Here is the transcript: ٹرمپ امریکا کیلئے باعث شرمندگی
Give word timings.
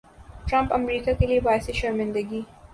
ٹرمپ 0.47 0.73
امریکا 0.73 1.11
کیلئے 1.19 1.39
باعث 1.45 1.69
شرمندگی 1.81 2.41